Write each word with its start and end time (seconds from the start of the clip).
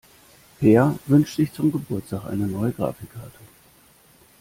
Peer 0.59 0.97
wünscht 1.05 1.35
sich 1.35 1.53
zum 1.53 1.71
Geburtstag 1.71 2.25
eine 2.25 2.47
neue 2.47 2.71
Grafikkarte. 2.71 3.37